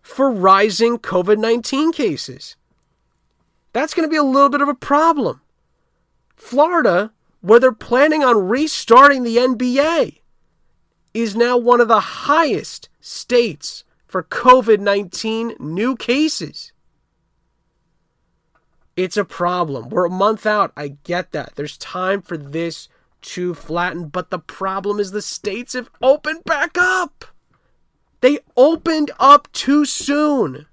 [0.00, 2.56] for rising COVID 19 cases.
[3.74, 5.40] That's going to be a little bit of a problem.
[6.36, 10.20] Florida, where they're planning on restarting the NBA,
[11.12, 16.72] is now one of the highest states for COVID 19 new cases.
[18.96, 19.88] It's a problem.
[19.88, 20.72] We're a month out.
[20.76, 21.56] I get that.
[21.56, 22.88] There's time for this
[23.22, 27.24] to flatten, but the problem is the states have opened back up.
[28.20, 30.66] They opened up too soon.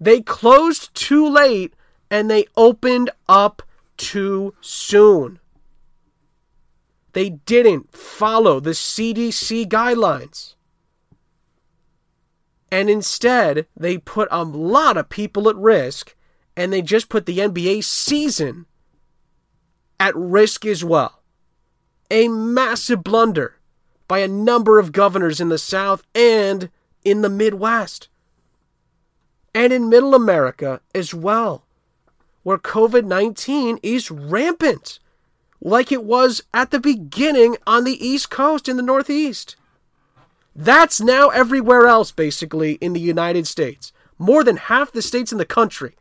[0.00, 1.74] They closed too late
[2.10, 3.62] and they opened up
[3.96, 5.38] too soon.
[7.12, 10.54] They didn't follow the CDC guidelines.
[12.70, 16.14] And instead, they put a lot of people at risk
[16.56, 18.66] and they just put the NBA season
[19.98, 21.22] at risk as well.
[22.10, 23.56] A massive blunder
[24.08, 26.70] by a number of governors in the South and
[27.04, 28.08] in the Midwest.
[29.56, 31.64] And in Middle America as well,
[32.42, 34.98] where COVID 19 is rampant,
[35.62, 39.56] like it was at the beginning on the East Coast in the Northeast.
[40.54, 43.94] That's now everywhere else, basically, in the United States.
[44.18, 45.96] More than half the states in the country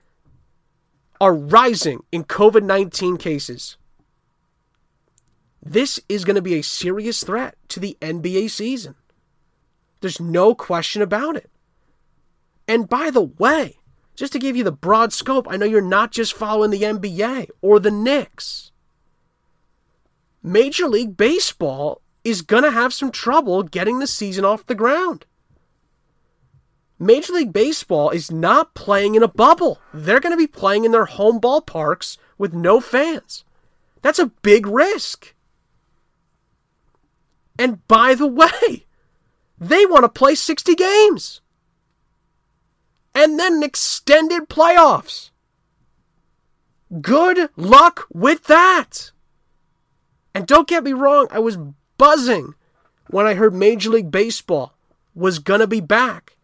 [1.21, 3.77] are rising in COVID 19 cases.
[5.63, 8.95] This is going to be a serious threat to the NBA season.
[10.01, 11.49] There's no question about it.
[12.67, 13.77] And by the way,
[14.15, 17.49] just to give you the broad scope, I know you're not just following the NBA
[17.61, 18.71] or the Knicks.
[20.41, 25.25] Major League Baseball is going to have some trouble getting the season off the ground.
[26.97, 29.79] Major League Baseball is not playing in a bubble.
[29.93, 33.43] They're going to be playing in their home ballparks with no fans.
[34.01, 35.35] That's a big risk.
[37.59, 38.85] And by the way,
[39.59, 41.41] they want to play 60 games.
[43.15, 45.31] And then extended playoffs.
[47.01, 49.11] Good luck with that.
[50.33, 51.57] And don't get me wrong, I was
[51.97, 52.53] buzzing
[53.07, 54.73] when I heard Major League Baseball
[55.15, 56.35] was going to be back.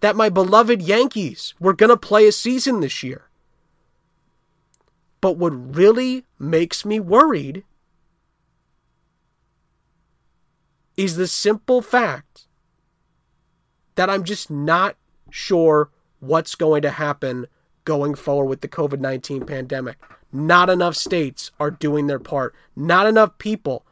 [0.00, 3.28] That my beloved Yankees were going to play a season this year.
[5.20, 7.64] But what really makes me worried
[10.96, 12.46] is the simple fact
[13.96, 14.96] that I'm just not
[15.30, 15.90] sure
[16.20, 17.46] what's going to happen
[17.84, 19.96] going forward with the COVID 19 pandemic.
[20.32, 22.54] Not enough states are doing their part.
[22.76, 23.86] Not enough people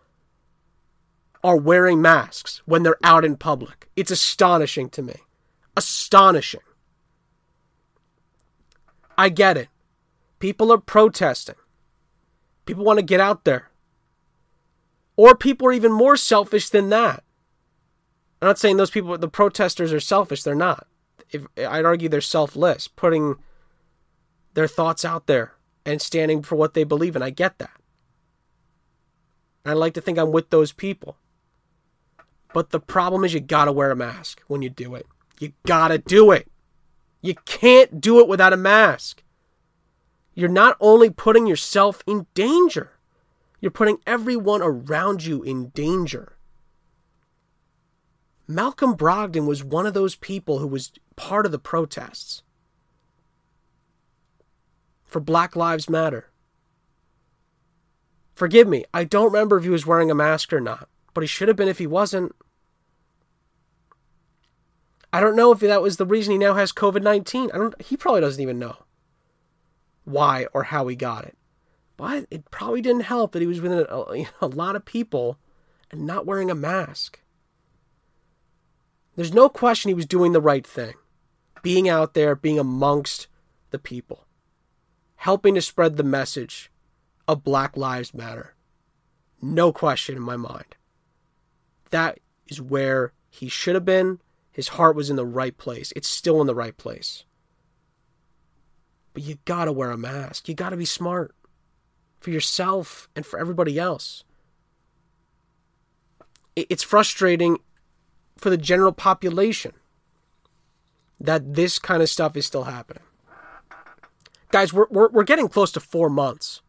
[1.42, 3.88] are wearing masks when they're out in public.
[3.96, 5.14] It's astonishing to me.
[5.76, 6.60] Astonishing.
[9.16, 9.68] I get it.
[10.38, 11.54] People are protesting.
[12.66, 13.70] People want to get out there.
[15.16, 17.22] Or people are even more selfish than that.
[18.42, 20.42] I'm not saying those people, the protesters, are selfish.
[20.42, 20.86] They're not.
[21.30, 23.36] If, I'd argue they're selfless, putting
[24.54, 27.22] their thoughts out there and standing for what they believe in.
[27.22, 27.80] I get that.
[29.64, 31.16] And I like to think I'm with those people.
[32.54, 35.06] But the problem is you gotta wear a mask when you do it.
[35.40, 36.48] You gotta do it.
[37.20, 39.22] You can't do it without a mask.
[40.34, 42.92] You're not only putting yourself in danger,
[43.60, 46.36] you're putting everyone around you in danger.
[48.46, 52.42] Malcolm Brogdon was one of those people who was part of the protests
[55.04, 56.30] for Black Lives Matter.
[58.34, 61.26] Forgive me, I don't remember if he was wearing a mask or not, but he
[61.26, 62.34] should have been if he wasn't.
[65.12, 67.50] I don't know if that was the reason he now has COVID 19.
[67.54, 68.76] I don't he probably doesn't even know
[70.04, 71.36] why or how he got it.
[71.96, 75.38] But it probably didn't help that he was with a, a lot of people
[75.90, 77.20] and not wearing a mask.
[79.16, 80.92] There's no question he was doing the right thing.
[81.66, 83.26] Being out there, being amongst
[83.70, 84.28] the people,
[85.16, 86.70] helping to spread the message
[87.26, 88.54] of Black Lives Matter.
[89.42, 90.76] No question in my mind.
[91.90, 94.20] That is where he should have been.
[94.52, 95.92] His heart was in the right place.
[95.96, 97.24] It's still in the right place.
[99.12, 100.48] But you gotta wear a mask.
[100.48, 101.34] You gotta be smart
[102.20, 104.22] for yourself and for everybody else.
[106.54, 107.58] It's frustrating
[108.36, 109.72] for the general population
[111.20, 113.02] that this kind of stuff is still happening.
[114.50, 116.62] Guys, we're, we're, we're getting close to four months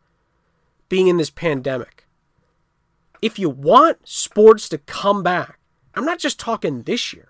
[0.89, 2.05] being in this pandemic.
[3.21, 5.59] If you want sports to come back,
[5.95, 7.29] I'm not just talking this year,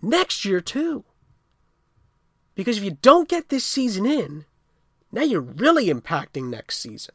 [0.00, 1.04] next year too.
[2.54, 4.46] Because if you don't get this season in,
[5.12, 7.14] now you're really impacting next season.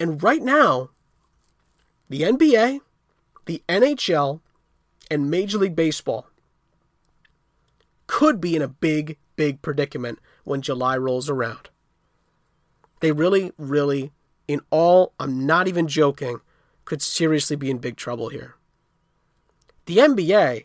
[0.00, 0.90] And right now,
[2.08, 2.80] the NBA,
[3.46, 4.40] the NHL,
[5.10, 6.26] and Major League Baseball
[8.06, 11.70] could be in a big, big predicament when July rolls around.
[13.00, 14.12] They really, really,
[14.48, 16.40] in all, I'm not even joking,
[16.84, 18.56] could seriously be in big trouble here.
[19.86, 20.64] The NBA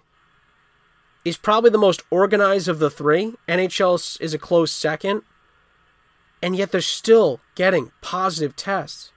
[1.25, 3.35] is probably the most organized of the three.
[3.47, 5.23] NHL is a close second.
[6.41, 9.11] And yet they're still getting positive tests.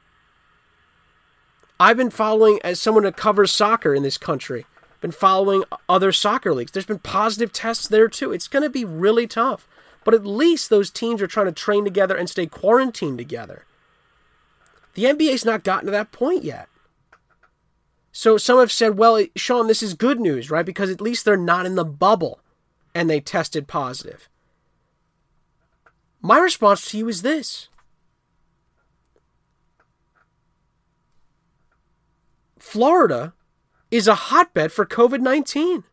[1.79, 4.67] I've been following, as someone that covers soccer in this country,
[5.03, 6.73] been following other soccer leagues.
[6.73, 8.33] There's been positive tests there too.
[8.33, 9.69] It's going to be really tough.
[10.05, 13.67] But at least those teams are trying to train together and stay quarantined together.
[14.95, 16.69] The NBA's not gotten to that point yet.
[18.13, 20.67] So some have said, well, Sean, this is good news, right?
[20.67, 22.41] Because at least they're not in the bubble
[22.95, 24.29] and they tested positive.
[26.21, 27.69] My response to you is this
[32.59, 33.33] Florida
[33.93, 35.85] is a hotbed for COVID 19.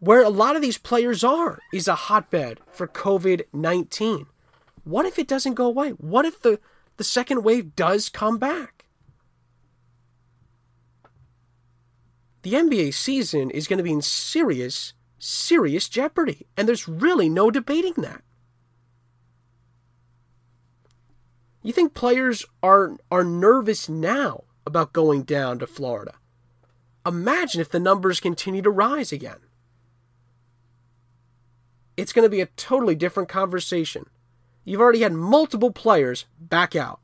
[0.00, 4.26] Where a lot of these players are is a hotbed for COVID 19.
[4.84, 5.90] What if it doesn't go away?
[5.92, 6.60] What if the,
[6.98, 8.76] the second wave does come back?
[12.46, 16.46] the NBA season is going to be in serious, serious jeopardy.
[16.56, 18.22] And there's really no debating that.
[21.64, 26.14] You think players are are nervous now about going down to Florida?
[27.06, 29.38] Imagine if the numbers continue to rise again.
[31.96, 34.06] It's going to be a totally different conversation.
[34.64, 37.00] You've already had multiple players back out.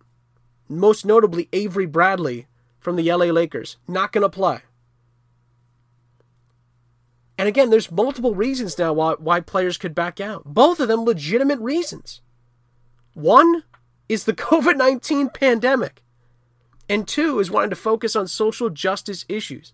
[0.68, 2.46] Most notably Avery Bradley
[2.80, 4.60] from the LA Lakers, not going to play.
[7.38, 10.44] And again, there's multiple reasons now why, why players could back out.
[10.44, 12.20] Both of them legitimate reasons.
[13.14, 13.64] One
[14.08, 16.01] is the COVID 19 pandemic,
[16.92, 19.72] and two is wanting to focus on social justice issues.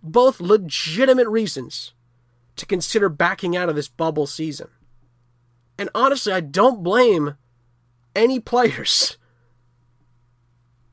[0.00, 1.92] Both legitimate reasons
[2.54, 4.68] to consider backing out of this bubble season.
[5.76, 7.34] And honestly, I don't blame
[8.14, 9.16] any players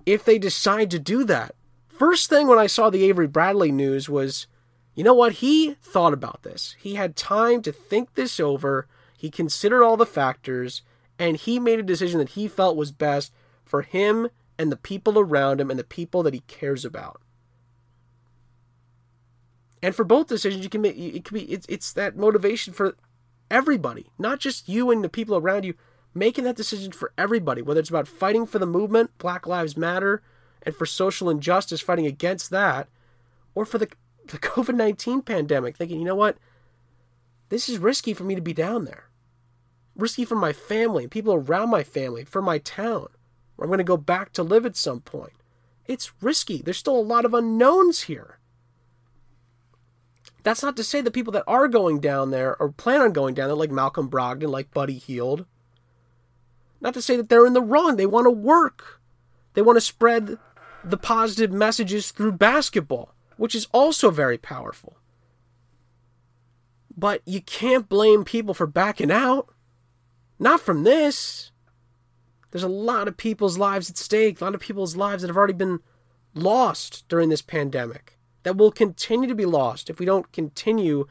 [0.08, 1.54] if they decide to do that.
[1.88, 4.48] First thing when I saw the Avery Bradley news was,
[4.96, 5.34] you know what?
[5.34, 6.76] He thought about this.
[6.80, 8.88] He had time to think this over.
[9.16, 10.82] He considered all the factors
[11.20, 13.32] and he made a decision that he felt was best
[13.64, 14.30] for him
[14.60, 17.22] and the people around him and the people that he cares about.
[19.82, 22.98] And for both decisions, you can make it can be it's it's that motivation for
[23.50, 25.74] everybody, not just you and the people around you,
[26.14, 30.22] making that decision for everybody, whether it's about fighting for the movement, Black Lives Matter,
[30.62, 32.90] and for social injustice, fighting against that,
[33.56, 33.88] or for the
[34.28, 36.38] the COVID nineteen pandemic, thinking, you know what,
[37.48, 39.06] this is risky for me to be down there,
[39.96, 43.08] risky for my family, people around my family, for my town,
[43.64, 45.34] I'm going to go back to live at some point.
[45.88, 46.62] It's risky.
[46.62, 48.40] There's still a lot of unknowns here.
[50.44, 53.34] That's not to say the people that are going down there or plan on going
[53.34, 55.46] down there, like Malcolm Brogdon, like Buddy Hield,
[56.80, 57.98] not to say that they're in the wrong.
[57.98, 59.02] They want to work,
[59.54, 60.38] they want to spread
[60.84, 64.98] the positive messages through basketball, which is also very powerful.
[66.96, 69.50] But you can't blame people for backing out.
[70.38, 71.49] Not from this.
[72.52, 75.38] There's a lot of people's lives at stake, a lot of people's lives that have
[75.38, 75.80] already been
[76.34, 81.08] lost during this pandemic that will continue to be lost if we don't continue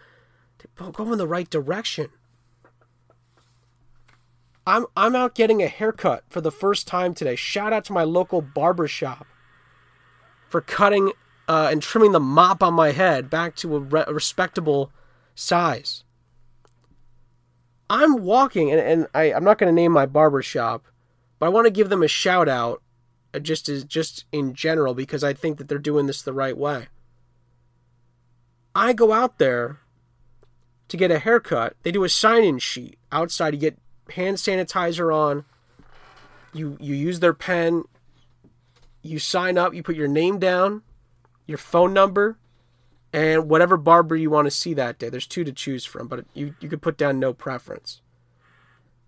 [0.59, 2.09] to go in the right direction.
[4.67, 7.37] I'm I'm out getting a haircut for the first time today.
[7.37, 9.27] Shout out to my local barber shop
[10.49, 11.13] for cutting
[11.49, 14.93] uh, and trimming the mop on my head back to a, re- a respectable
[15.35, 16.05] size.
[17.89, 20.85] I'm walking, and, and I, I'm not going to name my barber shop,
[21.39, 22.83] but I want to give them a shout out,
[23.33, 26.57] uh, just as just in general, because I think that they're doing this the right
[26.57, 26.89] way.
[28.75, 29.81] I go out there
[30.89, 31.77] to get a haircut.
[31.83, 33.55] They do a sign-in sheet outside.
[33.55, 33.79] You get
[34.11, 35.45] hand sanitizer on.
[36.53, 37.85] You you use their pen.
[39.03, 39.75] You sign up.
[39.75, 40.83] You put your name down,
[41.47, 42.39] your phone number,
[43.13, 45.09] and whatever barber you want to see that day.
[45.09, 48.01] There's two to choose from, but you you could put down no preference.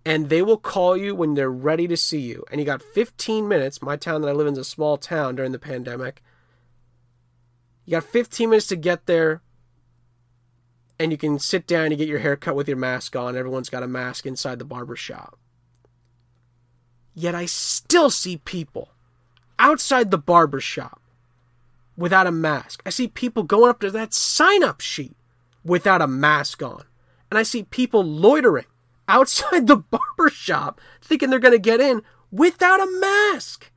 [0.05, 2.45] And they will call you when they're ready to see you.
[2.51, 3.83] And you got 15 minutes.
[3.83, 6.23] My town that I live in is a small town during the pandemic.
[7.85, 9.43] You got 15 minutes to get there
[11.01, 13.35] and you can sit down and get your hair cut with your mask on.
[13.35, 15.39] Everyone's got a mask inside the barber shop.
[17.15, 18.91] Yet I still see people
[19.59, 21.01] outside the barber shop
[21.97, 22.83] without a mask.
[22.85, 25.17] I see people going up to that sign up sheet
[25.65, 26.85] without a mask on.
[27.31, 28.67] And I see people loitering
[29.11, 33.71] outside the barber shop thinking they're going to get in without a mask.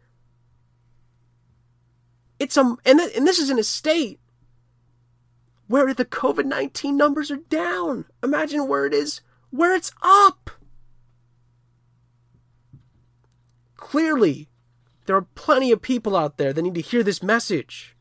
[2.39, 4.19] It's a and, th- and this is in a state
[5.67, 8.05] where the COVID 19 numbers are down.
[8.21, 10.51] Imagine where it is, where it's up.
[13.75, 14.49] Clearly,
[15.05, 17.95] there are plenty of people out there that need to hear this message.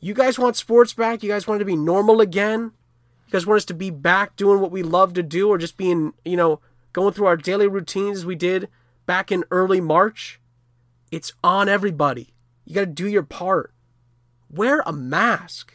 [0.00, 1.22] You guys want sports back?
[1.22, 2.72] You guys want it to be normal again?
[3.26, 5.76] You guys want us to be back doing what we love to do or just
[5.76, 6.60] being, you know,
[6.92, 8.68] going through our daily routines we did
[9.04, 10.40] back in early March?
[11.10, 12.34] It's on everybody.
[12.64, 13.72] You got to do your part.
[14.50, 15.72] Wear a mask.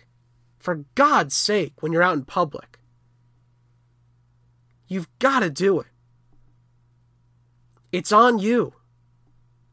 [0.60, 2.78] For God's sake, when you're out in public.
[4.88, 5.88] You've got to do it.
[7.92, 8.74] It's on you.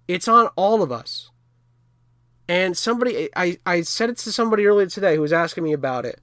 [0.07, 1.31] It's on all of us.
[2.49, 6.07] And somebody, I, I said it to somebody earlier today who was asking me about
[6.07, 6.21] it.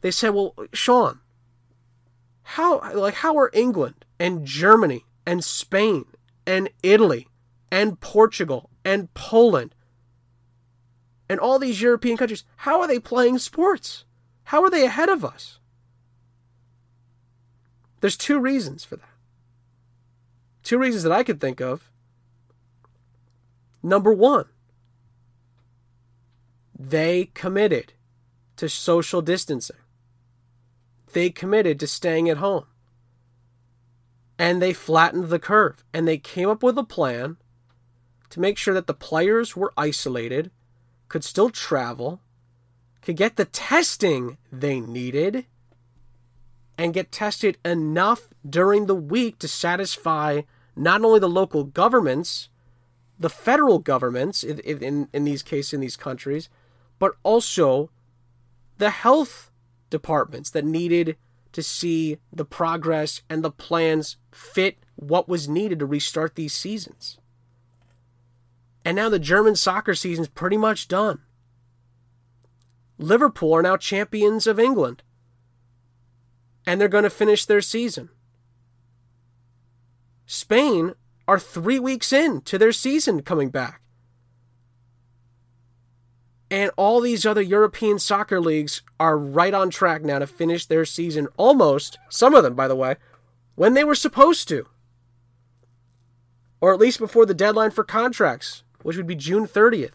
[0.00, 1.20] They said, well, Sean,
[2.42, 6.04] how, like, how are England and Germany and Spain
[6.46, 7.28] and Italy
[7.70, 9.74] and Portugal and Poland
[11.28, 14.04] and all these European countries, how are they playing sports?
[14.44, 15.58] How are they ahead of us?
[18.00, 19.08] There's two reasons for that.
[20.62, 21.90] Two reasons that I could think of.
[23.82, 24.46] Number one,
[26.78, 27.92] they committed
[28.56, 29.76] to social distancing.
[31.12, 32.66] They committed to staying at home.
[34.38, 35.84] And they flattened the curve.
[35.92, 37.36] And they came up with a plan
[38.30, 40.50] to make sure that the players were isolated,
[41.08, 42.20] could still travel,
[43.00, 45.46] could get the testing they needed,
[46.76, 50.42] and get tested enough during the week to satisfy
[50.76, 52.48] not only the local governments,
[53.18, 56.48] the federal governments in, in, in these cases in these countries,
[56.98, 57.90] but also
[58.78, 59.47] the health
[59.90, 61.16] departments that needed
[61.52, 67.18] to see the progress and the plans fit what was needed to restart these seasons.
[68.84, 71.20] And now the German soccer season's pretty much done.
[72.98, 75.02] Liverpool are now champions of England.
[76.66, 78.10] And they're going to finish their season.
[80.26, 80.94] Spain
[81.26, 83.80] are three weeks in to their season coming back.
[86.50, 90.84] And all these other European soccer leagues are right on track now to finish their
[90.84, 92.96] season almost, some of them, by the way,
[93.54, 94.66] when they were supposed to.
[96.60, 99.92] Or at least before the deadline for contracts, which would be June 30th.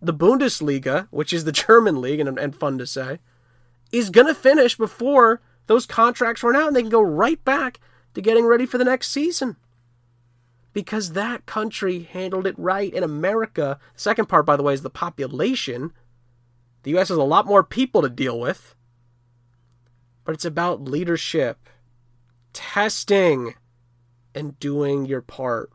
[0.00, 3.18] The Bundesliga, which is the German league and, and fun to say,
[3.92, 7.78] is going to finish before those contracts run out and they can go right back
[8.14, 9.56] to getting ready for the next season
[10.72, 12.92] because that country handled it right.
[12.92, 15.92] In America, the second part, by the way, is the population.
[16.82, 17.08] The U.S.
[17.08, 18.74] has a lot more people to deal with,
[20.24, 21.68] but it's about leadership,
[22.52, 23.54] testing,
[24.34, 25.70] and doing your part.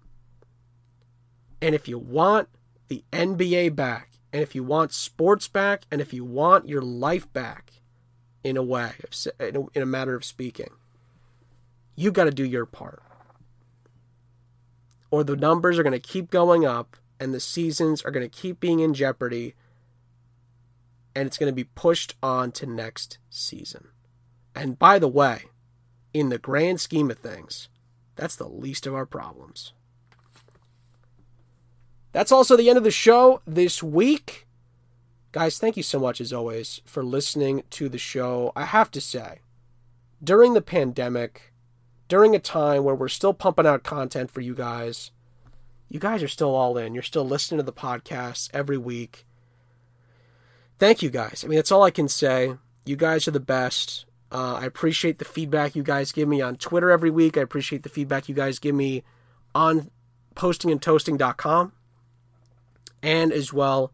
[1.61, 2.49] And if you want
[2.87, 7.31] the NBA back, and if you want sports back, and if you want your life
[7.31, 7.71] back,
[8.43, 8.91] in a way,
[9.39, 10.69] in a matter of speaking,
[11.95, 13.01] you got to do your part
[15.15, 18.37] or the numbers are going to keep going up and the seasons are going to
[18.37, 19.55] keep being in jeopardy
[21.15, 23.87] and it's going to be pushed on to next season.
[24.53, 25.43] And by the way,
[26.13, 27.69] in the grand scheme of things,
[28.17, 29.71] that's the least of our problems.
[32.11, 34.45] That's also the end of the show this week.
[35.31, 38.51] Guys, thank you so much as always for listening to the show.
[38.53, 39.39] I have to say,
[40.21, 41.53] during the pandemic,
[42.07, 45.11] during a time where we're still pumping out content for you guys.
[45.89, 46.93] You guys are still all in.
[46.93, 49.25] You're still listening to the podcast every week.
[50.77, 51.43] Thank you guys.
[51.43, 52.55] I mean, that's all I can say.
[52.85, 54.05] You guys are the best.
[54.31, 57.37] Uh, I appreciate the feedback you guys give me on Twitter every week.
[57.37, 59.03] I appreciate the feedback you guys give me
[59.53, 59.89] on
[60.35, 61.71] postingandtoasting.com
[63.01, 63.93] and as well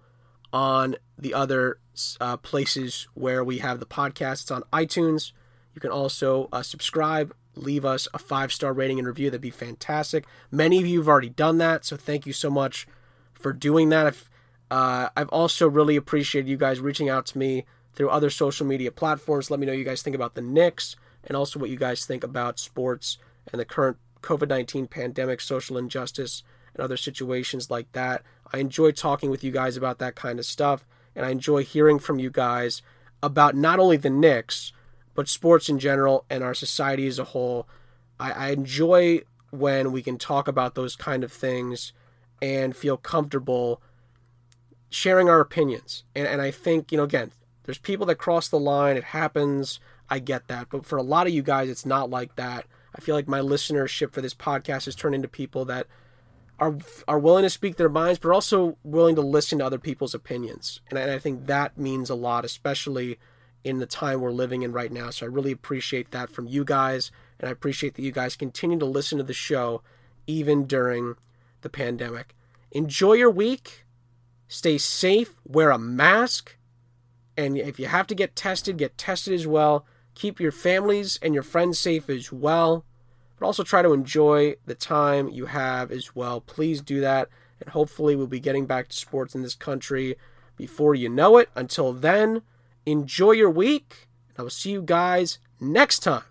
[0.51, 1.77] on the other
[2.19, 4.41] uh, places where we have the podcast.
[4.41, 5.33] It's on iTunes.
[5.75, 9.29] You can also uh, subscribe leave us a five star rating and review.
[9.29, 10.25] That'd be fantastic.
[10.49, 12.87] Many of you have already done that, so thank you so much
[13.33, 14.07] for doing that.
[14.07, 14.29] I've,
[14.69, 18.91] uh, I've also really appreciated you guys reaching out to me through other social media
[18.91, 19.51] platforms.
[19.51, 22.23] Let me know you guys think about the Knicks and also what you guys think
[22.23, 23.17] about sports
[23.51, 26.43] and the current COVID 19 pandemic, social injustice,
[26.73, 28.23] and other situations like that.
[28.53, 30.85] I enjoy talking with you guys about that kind of stuff,
[31.15, 32.81] and I enjoy hearing from you guys
[33.23, 34.73] about not only the Knicks,
[35.13, 37.67] but sports in general and our society as a whole.
[38.19, 41.93] I, I enjoy when we can talk about those kind of things
[42.41, 43.81] and feel comfortable
[44.89, 46.03] sharing our opinions.
[46.15, 47.31] And, and I think, you know, again,
[47.63, 48.97] there's people that cross the line.
[48.97, 49.79] It happens.
[50.09, 50.67] I get that.
[50.69, 52.65] But for a lot of you guys, it's not like that.
[52.95, 55.87] I feel like my listenership for this podcast has turned into people that
[56.59, 60.13] are are willing to speak their minds, but also willing to listen to other people's
[60.13, 60.81] opinions.
[60.89, 63.17] And I, and I think that means a lot, especially
[63.63, 65.09] in the time we're living in right now.
[65.09, 68.79] So I really appreciate that from you guys, and I appreciate that you guys continue
[68.79, 69.81] to listen to the show
[70.27, 71.15] even during
[71.61, 72.35] the pandemic.
[72.71, 73.85] Enjoy your week.
[74.47, 75.35] Stay safe.
[75.45, 76.57] Wear a mask.
[77.37, 79.85] And if you have to get tested, get tested as well.
[80.15, 82.85] Keep your families and your friends safe as well.
[83.39, 86.41] But also try to enjoy the time you have as well.
[86.41, 87.29] Please do that.
[87.59, 90.15] And hopefully, we'll be getting back to sports in this country
[90.57, 91.49] before you know it.
[91.55, 92.41] Until then,
[92.85, 94.07] Enjoy your week.
[94.37, 96.23] I will see you guys next time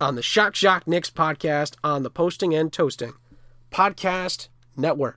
[0.00, 3.14] on the Shock Shock Knicks podcast on the Posting and Toasting
[3.72, 5.08] Podcast Network.